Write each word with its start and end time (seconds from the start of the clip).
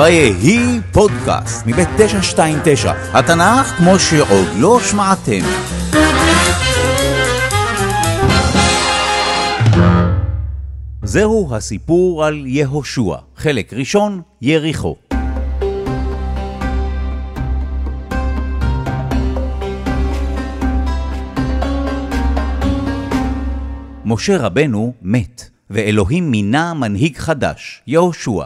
ויהי 0.00 0.80
פודקאסט 0.92 1.66
מבית 1.66 1.88
929, 1.96 2.92
התנ"ך 3.12 3.66
כמו 3.66 3.98
שעוד 3.98 4.46
לא 4.58 4.80
שמעתם. 4.80 5.40
זהו 11.02 11.48
הסיפור 11.54 12.24
על 12.24 12.46
יהושע, 12.46 13.14
חלק 13.36 13.72
ראשון, 13.72 14.20
יריחו. 14.42 14.96
משה 24.04 24.36
רבנו 24.38 24.92
מת, 25.02 25.50
ואלוהים 25.70 26.30
מינה 26.30 26.74
מנהיג 26.74 27.16
חדש, 27.16 27.82
יהושע. 27.86 28.44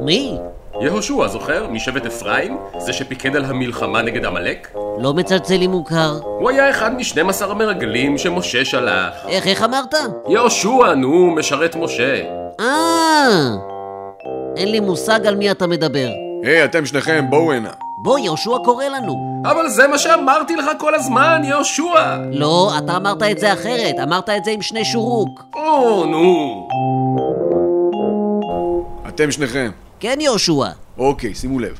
מי? 0.00 0.38
יהושע, 0.80 1.28
זוכר? 1.28 1.66
משבט 1.70 2.06
אפרים? 2.06 2.58
זה 2.78 2.92
שפיקד 2.92 3.36
על 3.36 3.44
המלחמה 3.44 4.02
נגד 4.02 4.24
עמלק? 4.24 4.68
לא 4.98 5.14
מצלצל 5.14 5.56
לי 5.56 5.66
מוכר. 5.66 6.18
הוא 6.22 6.50
היה 6.50 6.70
אחד 6.70 6.94
מ-12 6.94 7.44
המרגלים 7.44 8.18
שמשה 8.18 8.64
שלח. 8.64 9.14
איך, 9.28 9.46
איך 9.46 9.62
אמרת? 9.62 9.94
יהושע, 10.28 10.94
נו, 10.94 11.30
משרת 11.30 11.76
משה. 11.76 12.22
אה! 12.60 13.50
אין 14.56 14.70
לי 14.70 14.80
מושג 14.80 15.26
על 15.26 15.36
מי 15.36 15.50
אתה 15.50 15.66
מדבר. 15.66 16.08
היי, 16.42 16.64
אתם 16.64 16.86
שניכם, 16.86 17.24
בואו 17.30 17.52
הנה. 17.52 17.70
בוא, 18.02 18.18
יהושע 18.18 18.56
קורא 18.64 18.84
לנו. 18.84 19.42
אבל 19.44 19.68
זה 19.68 19.86
מה 19.88 19.98
שאמרתי 19.98 20.56
לך 20.56 20.66
כל 20.78 20.94
הזמן, 20.94 21.42
יהושע! 21.44 22.16
לא, 22.32 22.72
אתה 22.78 22.96
אמרת 22.96 23.22
את 23.22 23.38
זה 23.38 23.52
אחרת. 23.52 23.94
אמרת 24.02 24.28
את 24.28 24.44
זה 24.44 24.50
עם 24.50 24.62
שני 24.62 24.84
שורוק. 24.84 25.44
או, 25.54 26.04
נו. 26.06 26.68
אתם 29.08 29.30
שניכם. 29.30 29.70
כן, 30.00 30.18
יהושע. 30.20 30.64
אוקיי, 30.98 31.34
שימו 31.34 31.58
לב. 31.58 31.78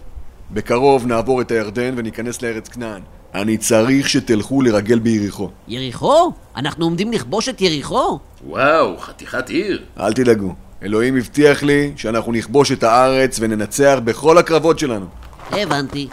בקרוב 0.51 1.07
נעבור 1.07 1.41
את 1.41 1.51
הירדן 1.51 1.95
וניכנס 1.97 2.43
לארץ 2.43 2.69
כנען. 2.69 3.03
אני 3.35 3.57
צריך 3.59 4.09
שתלכו 4.09 4.63
לרגל 4.63 4.99
ביריחו. 4.99 5.51
יריחו? 5.69 6.33
אנחנו 6.57 6.85
עומדים 6.85 7.13
לכבוש 7.13 7.49
את 7.49 7.61
יריחו? 7.61 8.19
וואו, 8.47 8.99
חתיכת 8.99 9.49
עיר. 9.49 9.85
אל 10.01 10.13
תדאגו. 10.13 10.55
אלוהים 10.83 11.17
הבטיח 11.17 11.63
לי 11.63 11.93
שאנחנו 11.97 12.33
נכבוש 12.33 12.73
את 12.73 12.83
הארץ 12.83 13.37
וננצח 13.41 13.99
בכל 14.05 14.39
הקרבות 14.39 14.79
שלנו. 14.79 15.07
הבנתי. 15.51 16.09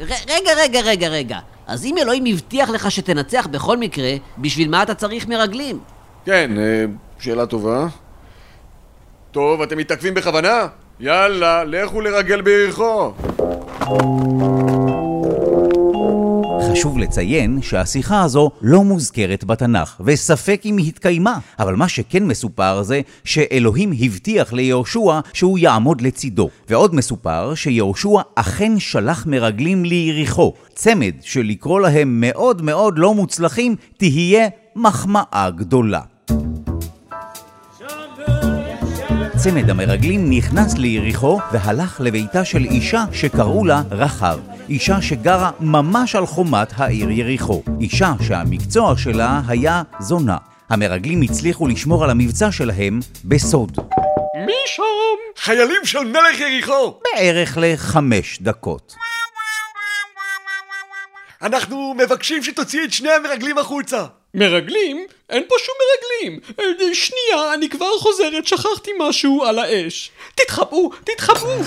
ר- 0.00 0.04
רגע, 0.28 0.50
רגע, 0.62 0.80
רגע, 0.80 1.08
רגע. 1.08 1.38
אז 1.66 1.84
אם 1.84 1.98
אלוהים 1.98 2.24
הבטיח 2.26 2.70
לך 2.70 2.90
שתנצח 2.90 3.46
בכל 3.50 3.76
מקרה, 3.76 4.10
בשביל 4.38 4.68
מה 4.70 4.82
אתה 4.82 4.94
צריך 4.94 5.28
מרגלים? 5.28 5.78
כן, 6.24 6.50
אה, 6.58 6.84
שאלה 7.18 7.46
טובה. 7.46 7.86
טוב, 9.30 9.62
אתם 9.62 9.78
מתעכבים 9.78 10.14
בכוונה? 10.14 10.66
יאללה, 11.00 11.64
לכו 11.64 12.00
לרגל 12.00 12.40
ביריחו. 12.40 13.12
חשוב 16.72 16.98
לציין 16.98 17.62
שהשיחה 17.62 18.22
הזו 18.22 18.50
לא 18.62 18.84
מוזכרת 18.84 19.44
בתנ"ך, 19.44 20.00
וספק 20.04 20.60
אם 20.64 20.76
היא 20.76 20.88
התקיימה, 20.88 21.38
אבל 21.58 21.74
מה 21.76 21.88
שכן 21.88 22.24
מסופר 22.24 22.82
זה 22.82 23.00
שאלוהים 23.24 23.92
הבטיח 24.00 24.52
ליהושע 24.52 25.20
שהוא 25.32 25.58
יעמוד 25.58 26.00
לצידו. 26.00 26.48
ועוד 26.68 26.94
מסופר 26.94 27.54
שיהושע 27.54 28.20
אכן 28.34 28.78
שלח 28.78 29.26
מרגלים 29.26 29.84
ליריחו, 29.84 30.52
צמד 30.74 31.14
שלקרוא 31.20 31.80
להם 31.80 32.20
מאוד 32.20 32.62
מאוד 32.62 32.98
לא 32.98 33.14
מוצלחים 33.14 33.76
תהיה 33.96 34.48
מחמאה 34.76 35.50
גדולה. 35.56 36.00
צמד 39.50 39.70
המרגלים 39.70 40.30
נכנס 40.30 40.74
ליריחו 40.78 41.40
והלך 41.52 42.00
לביתה 42.00 42.44
של 42.44 42.64
אישה 42.64 43.04
שקראו 43.12 43.64
לה 43.64 43.82
רחב. 43.90 44.38
אישה 44.68 45.02
שגרה 45.02 45.50
ממש 45.60 46.16
על 46.16 46.26
חומת 46.26 46.68
העיר 46.76 47.10
יריחו. 47.10 47.62
אישה 47.80 48.12
שהמקצוע 48.26 48.94
שלה 48.96 49.40
היה 49.48 49.82
זונה. 50.00 50.36
המרגלים 50.68 51.22
הצליחו 51.22 51.68
לשמור 51.68 52.04
על 52.04 52.10
המבצע 52.10 52.52
שלהם 52.52 53.00
בסוד. 53.24 53.78
מי 54.46 54.52
שם? 54.66 54.82
חיילים 55.36 55.80
של 55.84 56.04
מלך 56.04 56.40
יריחו! 56.40 57.00
בערך 57.14 57.58
לחמש 57.60 58.38
דקות. 58.42 58.94
אנחנו 61.42 61.94
מבקשים 61.98 62.42
שתוציא 62.42 62.84
את 62.84 62.92
שני 62.92 63.10
המרגלים 63.10 63.58
החוצה. 63.58 64.04
מרגלים? 64.36 65.06
אין 65.30 65.42
פה 65.48 65.54
שום 65.58 65.74
מרגלים. 65.82 66.40
אה, 66.60 66.94
שנייה, 66.94 67.54
אני 67.54 67.68
כבר 67.68 67.98
חוזרת, 67.98 68.46
שכחתי 68.46 68.90
משהו 68.98 69.44
על 69.44 69.58
האש. 69.58 70.10
תתחבאו, 70.34 70.90
תתחבאו! 71.04 71.58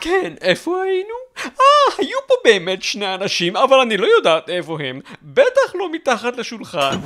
כן, 0.00 0.32
איפה 0.40 0.82
היינו? 0.82 1.14
אה, 1.38 1.94
היו 1.98 2.18
פה 2.26 2.34
באמת 2.44 2.82
שני 2.82 3.14
אנשים, 3.14 3.56
אבל 3.56 3.80
אני 3.80 3.96
לא 3.96 4.06
יודעת 4.06 4.48
איפה 4.50 4.78
הם. 4.80 5.00
בטח 5.22 5.74
לא 5.74 5.92
מתחת 5.92 6.36
לשולחן. 6.36 6.98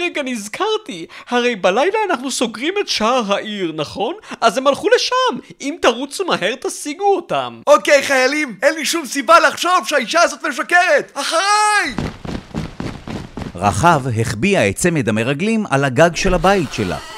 רגע, 0.00 0.22
נזכרתי. 0.22 1.06
הרי 1.28 1.56
בלילה 1.56 1.98
אנחנו 2.10 2.30
סוגרים 2.30 2.74
את 2.80 2.88
שער 2.88 3.34
העיר, 3.34 3.72
נכון? 3.74 4.14
אז 4.40 4.58
הם 4.58 4.66
הלכו 4.66 4.88
לשם. 4.96 5.54
אם 5.60 5.76
תרוצו 5.82 6.24
מהר, 6.24 6.54
תשיגו 6.60 7.16
אותם. 7.16 7.60
אוקיי, 7.66 8.02
חיילים, 8.02 8.56
אין 8.62 8.74
לי 8.74 8.84
שום 8.84 9.06
סיבה 9.06 9.40
לחשוב 9.40 9.86
שהאישה 9.86 10.22
הזאת 10.22 10.44
משקרת! 10.44 11.12
אחריי! 11.14 11.94
רחב 13.54 14.02
החביאה 14.20 14.68
את 14.68 14.76
צמד 14.76 15.08
המרגלים 15.08 15.64
על 15.70 15.84
הגג 15.84 16.16
של 16.16 16.34
הבית 16.34 16.72
שלה. 16.72 17.11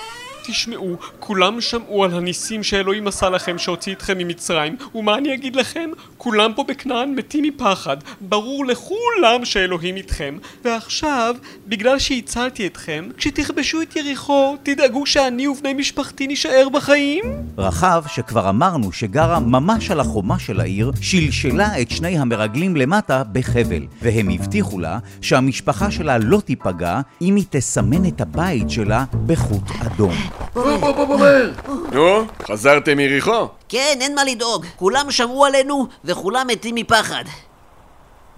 תשמעו, 0.46 0.96
כולם 1.20 1.60
שמעו 1.60 2.04
על 2.04 2.14
הניסים 2.14 2.62
שאלוהים 2.62 3.06
עשה 3.06 3.28
לכם 3.30 3.58
שהוציא 3.58 3.92
אתכם 3.92 4.18
ממצרים, 4.18 4.76
ומה 4.94 5.18
אני 5.18 5.34
אגיד 5.34 5.56
לכם? 5.56 5.90
כולם 6.18 6.52
פה 6.56 6.64
בכנען 6.68 7.14
מתים 7.14 7.44
מפחד. 7.44 7.96
ברור 8.20 8.66
לכולם 8.66 9.44
שאלוהים 9.44 9.96
איתכם. 9.96 10.38
ועכשיו, 10.64 11.34
בגלל 11.66 11.98
שהצלתי 11.98 12.66
אתכם, 12.66 13.08
כשתכבשו 13.16 13.82
את 13.82 13.96
יריחו, 13.96 14.56
תדאגו 14.62 15.06
שאני 15.06 15.48
ובני 15.48 15.74
משפחתי 15.74 16.26
נישאר 16.26 16.68
בחיים? 16.72 17.24
רחב, 17.58 18.04
שכבר 18.08 18.48
אמרנו 18.48 18.92
שגרה 18.92 19.40
ממש 19.40 19.90
על 19.90 20.00
החומה 20.00 20.38
של 20.38 20.60
העיר, 20.60 20.92
שלשלה 21.00 21.80
את 21.80 21.90
שני 21.90 22.18
המרגלים 22.18 22.76
למטה 22.76 23.22
בחבל, 23.32 23.86
והם 24.02 24.28
הבטיחו 24.28 24.78
לה 24.78 24.98
שהמשפחה 25.20 25.90
שלה 25.90 26.18
לא 26.18 26.40
תיפגע 26.44 27.00
אם 27.22 27.36
היא 27.36 27.44
תסמן 27.50 28.08
את 28.08 28.20
הבית 28.20 28.70
שלה 28.70 29.04
בחוט 29.26 29.70
אדום. 29.86 30.14
בוא, 30.54 30.76
בוא, 30.76 30.92
בוא, 30.92 31.04
בוא, 31.04 31.18
מהר. 31.18 31.50
נו, 31.92 32.24
חזרתם 32.42 32.96
מיריחו? 32.96 33.48
כן, 33.68 33.98
אין 34.00 34.14
מה 34.14 34.24
לדאוג. 34.24 34.66
כולם 34.76 35.10
שמעו 35.10 35.44
עלינו, 35.44 35.86
וכולם 36.04 36.46
מתים 36.46 36.74
מפחד. 36.74 37.24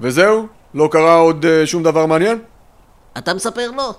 וזהו? 0.01 0.47
לא 0.75 0.89
קרה 0.93 1.15
עוד 1.15 1.45
אה, 1.47 1.67
שום 1.67 1.83
דבר 1.83 2.07
מעניין? 2.07 2.39
אתה 3.19 3.35
מספר 3.35 3.71
לו? 3.71 3.93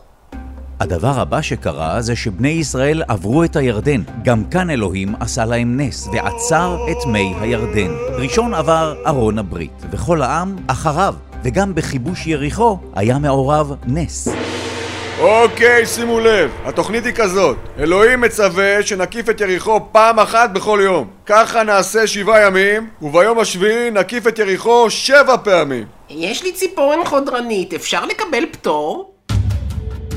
הדבר 0.79 1.19
הבא 1.19 1.41
שקרה 1.41 2.01
זה 2.01 2.15
שבני 2.15 2.49
ישראל 2.49 3.03
עברו 3.07 3.43
את 3.43 3.55
הירדן. 3.55 4.01
גם 4.23 4.43
כאן 4.43 4.69
אלוהים 4.69 5.15
עשה 5.19 5.45
להם 5.45 5.79
נס, 5.79 6.07
ועצר 6.07 6.77
את 6.91 7.05
מי 7.05 7.33
הירדן. 7.39 7.91
ראשון 8.09 8.53
עבר 8.53 8.95
ארון 9.07 9.37
הברית, 9.37 9.83
וכל 9.91 10.21
העם 10.21 10.55
אחריו. 10.67 11.15
וגם 11.43 11.75
בכיבוש 11.75 12.27
יריחו 12.27 12.79
היה 12.95 13.17
מעורב 13.17 13.73
נס. 13.85 14.27
אוקיי, 15.19 15.85
שימו 15.85 16.19
לב, 16.19 16.51
התוכנית 16.65 17.05
היא 17.05 17.13
כזאת 17.13 17.57
אלוהים 17.79 18.21
מצווה 18.21 18.83
שנקיף 18.83 19.29
את 19.29 19.41
יריחו 19.41 19.79
פעם 19.91 20.19
אחת 20.19 20.49
בכל 20.49 20.79
יום 20.83 21.07
ככה 21.25 21.63
נעשה 21.63 22.07
שבעה 22.07 22.45
ימים, 22.45 22.89
וביום 23.01 23.39
השביעי 23.39 23.91
נקיף 23.91 24.27
את 24.27 24.39
יריחו 24.39 24.89
שבע 24.89 25.37
פעמים 25.43 25.85
יש 26.09 26.43
לי 26.43 26.51
ציפורן 26.51 27.05
חודרנית, 27.05 27.73
אפשר 27.73 28.05
לקבל 28.05 28.43
פטור? 28.51 29.13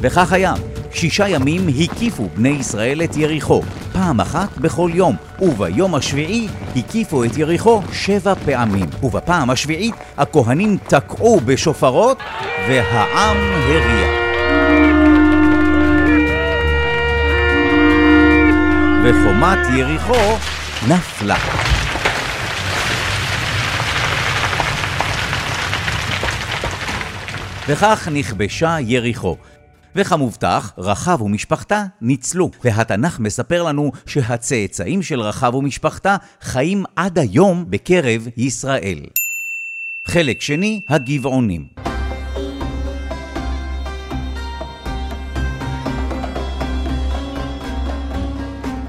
וכך 0.00 0.32
היה. 0.32 0.54
שישה 0.92 1.28
ימים 1.28 1.60
הקיפו 1.80 2.28
בני 2.36 2.48
ישראל 2.48 3.02
את 3.04 3.16
יריחו, 3.16 3.62
פעם 3.92 4.20
אחת 4.20 4.58
בכל 4.58 4.90
יום, 4.94 5.16
וביום 5.40 5.94
השביעי 5.94 6.48
הקיפו 6.76 7.24
את 7.24 7.36
יריחו 7.36 7.82
שבע 7.92 8.34
פעמים. 8.34 8.86
ובפעם 9.02 9.50
השביעית 9.50 9.94
הכהנים 10.16 10.76
תקעו 10.88 11.40
בשופרות, 11.40 12.18
והעם 12.68 13.36
הריע. 13.52 14.29
וחומת 19.04 19.58
יריחו 19.74 20.36
נפלה. 20.88 21.36
וכך 27.68 28.08
נכבשה 28.12 28.76
יריחו. 28.80 29.36
וכמובטח, 29.96 30.72
רחב 30.78 31.22
ומשפחתה 31.22 31.84
ניצלו, 32.00 32.50
והתנ"ך 32.64 33.20
מספר 33.20 33.62
לנו 33.62 33.92
שהצאצאים 34.06 35.02
של 35.02 35.20
רחב 35.20 35.54
ומשפחתה 35.54 36.16
חיים 36.40 36.84
עד 36.96 37.18
היום 37.18 37.64
בקרב 37.68 38.28
ישראל. 38.36 39.00
חלק 40.04 40.40
שני, 40.40 40.80
הגבעונים. 40.88 41.89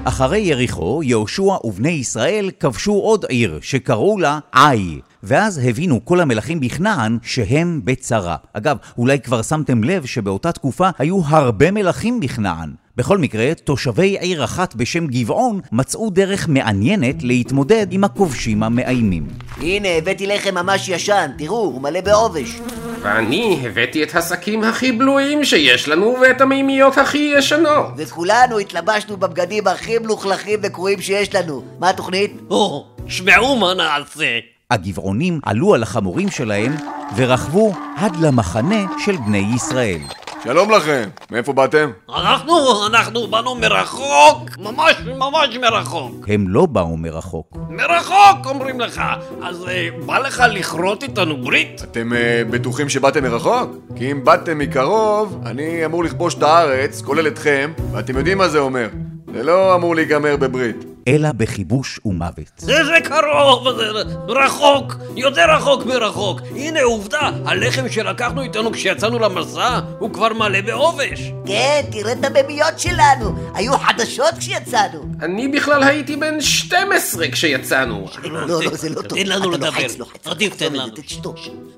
אחרי 0.04 0.38
יריחו, 0.38 1.02
יהושע 1.02 1.56
ובני 1.64 1.88
ישראל 1.88 2.50
כבשו 2.60 2.92
עוד 2.92 3.24
עיר 3.28 3.58
שקראו 3.62 4.18
לה 4.18 4.38
עי. 4.54 5.00
ואז 5.22 5.60
הבינו 5.64 6.04
כל 6.04 6.20
המלכים 6.20 6.60
בכנען 6.60 7.18
שהם 7.22 7.80
בצרה. 7.84 8.36
אגב, 8.52 8.76
אולי 8.98 9.20
כבר 9.20 9.42
שמתם 9.42 9.84
לב 9.84 10.04
שבאותה 10.04 10.52
תקופה 10.52 10.88
היו 10.98 11.20
הרבה 11.26 11.70
מלכים 11.70 12.20
בכנען. 12.20 12.70
בכל 12.96 13.18
מקרה, 13.18 13.54
תושבי 13.64 14.18
עיר 14.18 14.44
אחת 14.44 14.74
בשם 14.74 15.06
גבעון 15.06 15.60
מצאו 15.72 16.10
דרך 16.10 16.48
מעניינת 16.48 17.22
להתמודד 17.22 17.86
עם 17.90 18.04
הכובשים 18.04 18.62
המאיימים. 18.62 19.26
הנה, 19.56 19.88
הבאתי 19.88 20.26
לחם 20.26 20.54
ממש 20.54 20.88
ישן, 20.88 21.30
תראו, 21.38 21.64
הוא 21.64 21.82
מלא 21.82 22.00
בעובש. 22.00 22.60
ואני 23.02 23.62
הבאתי 23.66 24.02
את 24.02 24.14
השקים 24.14 24.64
הכי 24.64 24.92
בלויים 24.92 25.44
שיש 25.44 25.88
לנו 25.88 26.16
ואת 26.22 26.40
המימיות 26.40 26.98
הכי 26.98 27.32
ישנות. 27.36 27.86
וכולנו 27.96 28.58
התלבשנו 28.58 29.16
בבגדים 29.16 29.66
הכי 29.66 29.98
מלוכלכים 29.98 30.58
וקרועים 30.62 31.00
שיש 31.00 31.34
לנו. 31.34 31.64
מה 31.78 31.90
התוכנית? 31.90 32.32
או, 32.50 32.86
שמעו 33.08 33.56
מה 33.56 33.74
נעשה. 33.74 34.38
הגבעונים 34.70 35.40
עלו 35.42 35.74
על 35.74 35.82
החמורים 35.82 36.30
שלהם 36.30 36.76
ורכבו 37.16 37.74
עד 37.96 38.16
למחנה 38.16 38.84
של 39.04 39.16
בני 39.16 39.52
ישראל. 39.56 40.21
שלום 40.44 40.70
לכם, 40.70 41.08
מאיפה 41.30 41.52
באתם? 41.52 41.90
אנחנו, 42.16 42.86
אנחנו 42.86 43.26
באנו 43.26 43.54
מרחוק, 43.54 44.50
ממש 44.58 44.94
ממש 45.18 45.56
מרחוק. 45.60 46.28
הם 46.28 46.48
לא 46.48 46.66
באו 46.66 46.96
מרחוק. 46.96 47.56
מרחוק, 47.70 48.46
אומרים 48.46 48.80
לך. 48.80 49.02
אז 49.42 49.64
אה, 49.68 49.88
בא 50.06 50.18
לך 50.18 50.42
לכרות 50.50 51.02
איתנו 51.02 51.36
ברית? 51.42 51.82
אתם 51.82 52.12
uh, 52.12 52.16
בטוחים 52.50 52.88
שבאתם 52.88 53.22
מרחוק? 53.22 53.70
כי 53.96 54.12
אם 54.12 54.24
באתם 54.24 54.58
מקרוב, 54.58 55.42
אני 55.46 55.84
אמור 55.84 56.04
לכבוש 56.04 56.34
את 56.34 56.42
הארץ, 56.42 57.00
כולל 57.00 57.26
אתכם, 57.26 57.72
ואתם 57.92 58.16
יודעים 58.18 58.38
מה 58.38 58.48
זה 58.48 58.58
אומר. 58.58 58.88
זה 59.34 59.42
לא 59.42 59.74
אמור 59.74 59.94
להיגמר 59.94 60.36
בברית. 60.36 60.91
אלא 61.08 61.32
בכיבוש 61.32 62.00
ומוות. 62.04 62.52
זה 62.56 62.84
זה 62.84 62.96
קרוב, 63.04 63.68
זה 63.76 63.84
רחוק, 64.28 64.96
יותר 65.16 65.50
רחוק 65.50 65.86
מרחוק. 65.86 66.40
הנה 66.56 66.82
עובדה, 66.82 67.30
הלחם 67.44 67.88
שלקחנו 67.88 68.42
איתנו 68.42 68.72
כשיצאנו 68.72 69.18
למסע 69.18 69.80
הוא 69.98 70.10
כבר 70.12 70.32
מלא 70.32 70.60
בעובש. 70.60 71.32
כן, 71.46 71.82
תראה 71.92 72.12
את 72.12 72.24
הממיות 72.24 72.78
שלנו. 72.78 73.34
היו 73.54 73.78
חדשות 73.78 74.34
כשיצאנו. 74.38 75.04
אני 75.22 75.48
בכלל 75.48 75.82
הייתי 75.82 76.16
בן 76.16 76.40
12 76.40 77.28
כשיצאנו. 77.28 78.06
לא, 78.22 78.46
לא, 78.46 78.60
זה 78.72 78.88
לא 78.88 79.02
טוב. 79.02 79.18
תן 79.18 79.26
לנו 79.26 79.50
לדבר. 79.50 79.86
עדיף 80.24 80.56
תן 80.56 80.72
לנו. 80.72 80.92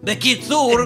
בקיצור, 0.03 0.79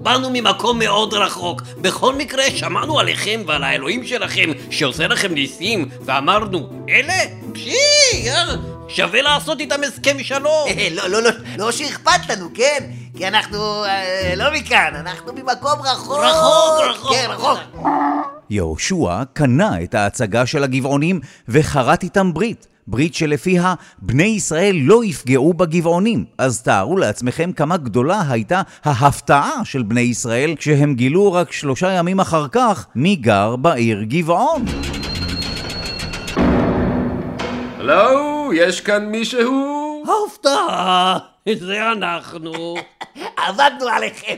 באנו 0.00 0.30
ממקום 0.32 0.78
מאוד 0.78 1.14
רחוק. 1.14 1.62
בכל 1.80 2.14
מקרה, 2.14 2.44
שמענו 2.50 3.00
עליכם 3.00 3.42
ועל 3.46 3.64
האלוהים 3.64 4.06
שלכם 4.06 4.50
שעושה 4.70 5.06
לכם 5.06 5.34
ניסים, 5.34 5.88
ואמרנו, 6.04 6.70
אלה? 6.88 7.14
פשי, 7.52 7.76
יאללה, 8.24 8.54
שווה 8.88 9.22
לעשות 9.22 9.60
איתם 9.60 9.80
הסכם 9.86 10.22
שלום. 10.22 10.68
אה, 10.68 10.88
לא, 10.96 11.06
לא, 11.06 11.22
לא, 11.22 11.30
לא 11.58 11.72
שאכפת 11.72 12.28
לנו, 12.28 12.48
כן? 12.54 12.78
כי 13.16 13.28
אנחנו 13.28 13.84
אה, 13.84 14.34
לא 14.36 14.44
מכאן, 14.52 14.94
אנחנו 14.94 15.32
ממקום 15.32 15.80
רחוק. 15.84 16.18
רחוק, 16.18 16.90
רחוק. 16.90 17.12
כן, 17.12 17.26
רחוק. 17.30 17.58
יהושע 18.50 19.22
קנה 19.32 19.82
את 19.82 19.94
ההצגה 19.94 20.46
של 20.46 20.64
הגבעונים 20.64 21.20
וכרת 21.48 22.02
איתם 22.02 22.34
ברית. 22.34 22.66
ברית 22.90 23.14
שלפיה 23.14 23.74
בני 23.98 24.24
ישראל 24.24 24.76
לא 24.82 25.04
יפגעו 25.04 25.54
בגבעונים. 25.54 26.24
אז 26.38 26.62
תארו 26.62 26.96
לעצמכם 26.96 27.52
כמה 27.52 27.76
גדולה 27.76 28.22
הייתה 28.28 28.62
ההפתעה 28.84 29.64
של 29.64 29.82
בני 29.82 30.00
ישראל 30.00 30.54
כשהם 30.58 30.94
גילו 30.94 31.32
רק 31.32 31.52
שלושה 31.52 31.92
ימים 31.92 32.20
אחר 32.20 32.48
כך 32.48 32.86
מי 32.94 33.16
גר 33.16 33.56
בעיר 33.56 34.02
גבעון. 34.02 34.64
הלו, 37.78 38.50
יש 38.54 38.80
כאן 38.80 39.06
מישהו? 39.06 40.04
הפתעה, 40.26 41.18
זה 41.58 41.92
אנחנו. 41.92 42.52
עבדנו 43.46 43.88
עליכם. 43.88 44.36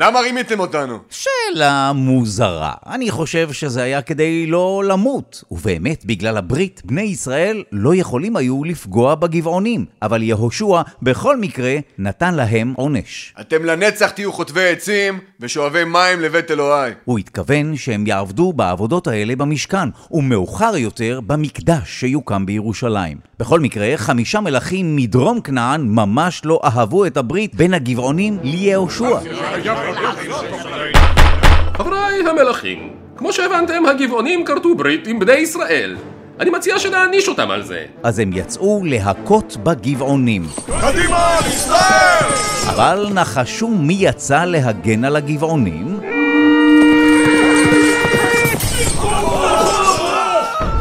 למה 0.00 0.20
רימיתם 0.20 0.60
אותנו? 0.60 0.98
שאלה 1.10 1.92
מוזרה. 1.94 2.72
אני 2.86 3.10
חושב 3.10 3.52
שזה 3.52 3.82
היה 3.82 4.02
כדי 4.02 4.46
לא 4.46 4.82
למות. 4.84 5.44
ובאמת, 5.50 6.04
בגלל 6.04 6.36
הברית, 6.36 6.82
בני 6.84 7.02
ישראל 7.02 7.64
לא 7.72 7.94
יכולים 7.94 8.36
היו 8.36 8.64
לפגוע 8.64 9.14
בגבעונים. 9.14 9.84
אבל 10.02 10.22
יהושע, 10.22 10.82
בכל 11.02 11.36
מקרה, 11.36 11.76
נתן 11.98 12.34
להם 12.34 12.74
עונש. 12.76 13.34
אתם 13.40 13.64
לנצח 13.64 14.10
תהיו 14.10 14.32
חוטבי 14.32 14.68
עצים 14.68 15.18
ושואבי 15.40 15.84
מים 15.84 16.20
לבית 16.20 16.50
אלוהי. 16.50 16.92
הוא 17.04 17.18
התכוון 17.18 17.76
שהם 17.76 18.06
יעבדו 18.06 18.52
בעבודות 18.52 19.06
האלה 19.06 19.36
במשכן, 19.36 19.88
ומאוחר 20.10 20.76
יותר 20.76 21.20
במקדש 21.26 22.00
שיוקם 22.00 22.46
בירושלים. 22.46 23.18
בכל 23.38 23.60
מקרה, 23.60 23.92
חמישה 23.96 24.40
מלכים 24.40 24.96
מדרום 24.96 25.40
כנען 25.40 25.80
ממש 25.88 26.42
לא 26.44 26.60
אהבו 26.64 27.06
את 27.06 27.16
הברית 27.16 27.54
בין 27.54 27.74
הגבעונים 27.74 28.38
ליהושע. 28.42 29.18
חבריי 31.76 32.28
המלכים, 32.30 32.90
כמו 33.16 33.32
שהבנתם, 33.32 33.86
הגבעונים 33.86 34.44
כרתו 34.44 34.74
ברית 34.74 35.06
עם 35.06 35.18
בני 35.18 35.32
ישראל. 35.32 35.96
אני 36.40 36.50
מציע 36.50 36.78
שנעניש 36.78 37.28
אותם 37.28 37.50
על 37.50 37.62
זה. 37.62 37.84
אז 38.02 38.18
הם 38.18 38.30
יצאו 38.34 38.80
להכות 38.84 39.56
בגבעונים. 39.62 40.42
קדימה, 40.80 41.38
ישראל! 41.46 42.32
אבל 42.68 43.08
נחשו 43.14 43.68
מי 43.68 43.96
יצא 43.98 44.44
להגן 44.44 45.04
על 45.04 45.16
הגבעונים? 45.16 45.97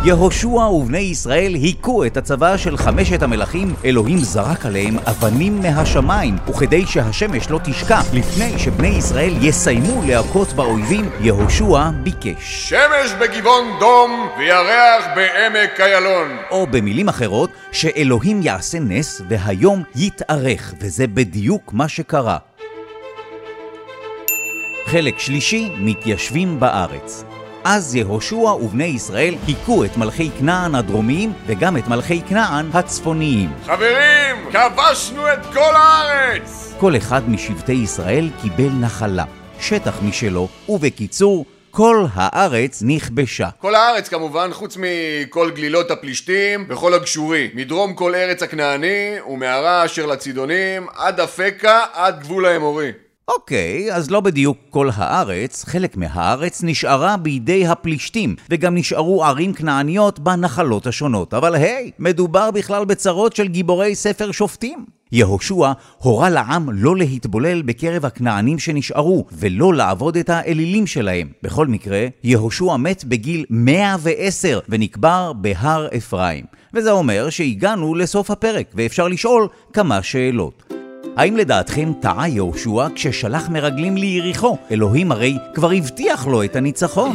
יהושע 0.08 0.48
ובני 0.48 0.98
ישראל 0.98 1.54
היכו 1.54 2.06
את 2.06 2.18
הצבא 2.18 2.58
של 2.58 2.78
חמשת 2.78 3.24
המלכים, 3.24 3.76
אלוהים 3.86 4.18
זרק 4.18 4.66
עליהם 4.66 4.98
אבנים 5.00 5.62
מהשמיים, 5.62 6.36
וכדי 6.50 6.86
שהשמש 6.86 7.50
לא 7.50 7.60
תשקע 7.64 8.00
לפני 8.14 8.60
שבני 8.60 8.88
ישראל 8.88 9.34
יסיימו 9.42 10.02
להכות 10.08 10.54
באויבים, 10.54 11.10
יהושע 11.20 11.90
ביקש. 12.04 12.70
שמש 12.70 13.12
בגבעון 13.20 13.66
דום 13.80 14.28
וירח 14.38 15.06
בעמק 15.16 15.80
איילון. 15.80 16.38
או 16.52 16.68
במילים 16.68 17.10
אחרות, 17.10 17.50
שאלוהים 17.72 18.42
יעשה 18.44 18.80
נס 18.80 19.22
והיום 19.30 19.84
יתארך, 19.96 20.74
וזה 20.82 21.08
בדיוק 21.08 21.74
מה 21.74 21.88
שקרה. 21.88 22.38
חלק 24.86 25.20
שלישי, 25.20 25.72
מתיישבים 25.78 26.60
בארץ. 26.60 27.27
אז 27.70 27.96
יהושע 27.96 28.36
ובני 28.36 28.84
ישראל 28.84 29.36
היכו 29.48 29.86
את 29.86 29.98
מלכי 29.98 30.30
כנען 30.40 30.76
הדרומיים 30.76 31.34
וגם 31.48 31.78
את 31.78 31.88
מלכי 31.88 32.22
כנען 32.22 32.70
הצפוניים. 32.74 33.50
חברים, 33.66 34.36
כבשנו 34.52 35.34
את 35.34 35.46
כל 35.54 35.76
הארץ! 35.76 36.74
כל 36.80 36.98
אחד 36.98 37.30
משבטי 37.30 37.74
ישראל 37.74 38.30
קיבל 38.42 38.70
נחלה, 38.70 39.24
שטח 39.60 40.00
משלו, 40.04 40.48
ובקיצור, 40.70 41.46
כל 41.72 42.06
הארץ 42.14 42.84
נכבשה. 42.86 43.50
כל 43.62 43.76
הארץ 43.76 44.10
כמובן, 44.10 44.50
חוץ 44.54 44.78
מכל 44.80 45.52
גלילות 45.56 45.92
הפלישתים 45.92 46.66
וכל 46.70 46.94
הגשורי. 46.94 47.50
מדרום 47.54 47.94
כל 47.94 48.16
ארץ 48.16 48.44
הכנעני 48.44 49.16
ומערה 49.30 49.86
אשר 49.86 50.06
לצידונים 50.06 50.88
עד 50.96 51.20
אפקה 51.20 51.80
עד 51.94 52.20
גבול 52.20 52.46
האמורי. 52.46 52.92
אוקיי, 53.36 53.94
אז 53.94 54.12
לא 54.12 54.20
בדיוק 54.20 54.58
כל 54.70 54.90
הארץ, 54.94 55.66
חלק 55.66 55.98
מהארץ 55.98 56.64
נשארה 56.64 57.18
בידי 57.18 57.68
הפלישתים, 57.68 58.36
וגם 58.50 58.76
נשארו 58.76 59.24
ערים 59.26 59.54
כנעניות 59.54 60.20
בנחלות 60.20 60.88
השונות. 60.88 61.34
אבל 61.34 61.56
היי, 61.56 61.92
מדובר 62.00 62.52
בכלל 62.52 62.86
בצרות 62.86 63.36
של 63.36 63.48
גיבורי 63.48 63.96
ספר 63.96 64.32
שופטים. 64.32 64.86
יהושע 65.12 65.72
הורה 65.98 66.30
לעם 66.30 66.70
לא 66.72 66.98
להתבולל 66.98 67.62
בקרב 67.62 68.06
הכנענים 68.06 68.60
שנשארו, 68.60 69.26
ולא 69.32 69.74
לעבוד 69.74 70.18
את 70.18 70.30
האלילים 70.30 70.88
שלהם. 70.88 71.30
בכל 71.44 71.68
מקרה, 71.68 72.08
יהושע 72.24 72.78
מת 72.78 73.06
בגיל 73.06 73.46
110 73.50 74.60
ונקבר 74.70 75.34
בהר 75.34 75.88
אפרים. 75.98 76.46
וזה 76.74 76.92
אומר 76.92 77.30
שהגענו 77.30 77.96
לסוף 77.96 78.32
הפרק, 78.32 78.72
ואפשר 78.76 79.08
לשאול 79.08 79.48
כמה 79.74 80.04
שאלות. 80.04 80.77
האם 81.18 81.38
לדעתכם 81.38 81.92
טעה 82.00 82.30
יהושע 82.30 82.88
כששלח 82.96 83.50
מרגלים 83.50 83.98
ליריחו? 83.98 84.58
אלוהים 84.72 85.12
הרי 85.12 85.38
כבר 85.54 85.72
הבטיח 85.72 86.28
לו 86.28 86.44
את 86.44 86.56
הניצחון. 86.56 87.14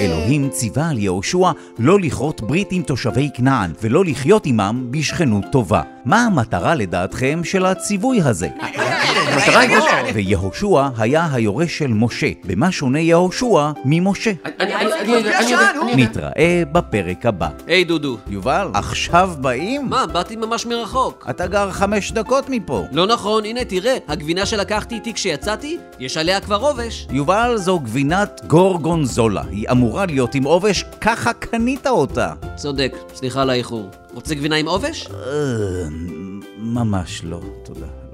אלוהים 0.00 0.48
ציווה 0.48 0.88
על 0.88 0.98
יהושע 0.98 1.50
לא 1.78 2.00
לכרות 2.00 2.40
ברית 2.40 2.68
עם 2.72 2.82
תושבי 2.82 3.30
כנען, 3.34 3.72
ולא 3.82 4.04
לחיות 4.04 4.46
עמם 4.46 4.86
בשכנות 4.90 5.44
טובה. 5.52 5.82
מה 6.04 6.24
המטרה 6.24 6.74
לדעתכם 6.74 7.40
של 7.44 7.66
הציווי 7.66 8.20
הזה? 8.22 8.48
ויהושע 10.14 10.88
היה 10.98 11.28
היורש 11.32 11.78
של 11.78 11.92
משה. 11.92 12.30
במה 12.44 12.72
שונה 12.72 13.00
יהושע 13.00 13.70
ממשה? 13.84 14.32
נתראה 15.96 16.62
בפרק 16.72 17.26
הבא. 17.26 17.48
היי 17.66 17.84
דודו. 17.84 18.16
יובל, 18.28 18.68
עכשיו 18.74 19.30
באים? 19.40 19.88
מה, 19.88 20.06
באתי 20.06 20.36
ממש 20.36 20.66
מרחוק. 20.66 21.26
אתה 21.30 21.46
גר 21.46 21.70
חמש 21.70 22.12
דקות 22.12 22.44
מפה. 22.48 22.79
לא 22.92 23.06
נכון, 23.06 23.44
הנה 23.44 23.64
תראה, 23.64 23.96
הגבינה 24.08 24.46
שלקחתי 24.46 24.94
איתי 24.94 25.14
כשיצאתי, 25.14 25.78
יש 25.98 26.16
עליה 26.16 26.40
כבר 26.40 26.56
עובש. 26.56 27.06
יובל, 27.10 27.56
זו 27.56 27.78
גבינת 27.78 28.40
גורגונזולה. 28.46 29.42
היא 29.50 29.66
אמורה 29.70 30.06
להיות 30.06 30.34
עם 30.34 30.44
עובש, 30.44 30.84
ככה 31.00 31.32
קנית 31.32 31.86
אותה. 31.86 32.32
צודק, 32.56 32.96
סליחה 33.14 33.42
על 33.42 33.50
האיחור. 33.50 33.90
רוצה 34.14 34.34
גבינה 34.34 34.56
עם 34.56 34.68
עובש? 34.68 35.06
אה, 35.06 35.88
ממש 36.58 37.20
לא, 37.24 37.40
תודה. 37.64 38.09